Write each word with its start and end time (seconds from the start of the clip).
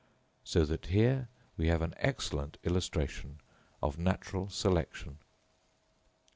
So 0.43 0.65
that 0.65 0.87
here 0.87 1.27
we 1.57 1.67
have 1.67 1.83
an 1.83 1.93
excellent 1.97 2.57
illustration 2.63 3.37
of 3.83 3.99
natural 3.99 4.49
selection. 4.49 5.19